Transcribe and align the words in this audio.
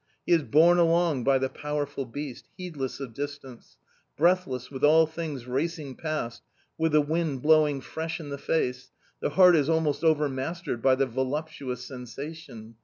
He 0.25 0.31
is 0.33 0.41
borne 0.41 0.79
along 0.79 1.25
by 1.25 1.37
the 1.37 1.47
powerful 1.47 2.05
beast, 2.05 2.49
heed 2.57 2.75
less 2.75 2.99
of 2.99 3.13
distance. 3.13 3.77
Breathless, 4.17 4.71
with 4.71 4.83
all 4.83 5.05
things 5.05 5.45
racing 5.45 5.93
past, 5.93 6.41
with 6.75 6.93
the 6.93 7.01
wind 7.01 7.43
blowing 7.43 7.81
fresh 7.81 8.19
in 8.19 8.29
the 8.29 8.39
face, 8.39 8.89
the 9.19 9.29
heart 9.29 9.55
is 9.55 9.69
almost 9.69 10.03
overmastered 10.03 10.81
by 10.81 10.95
the 10.95 11.05
voluptuous 11.05 11.85
sensation. 11.85 12.77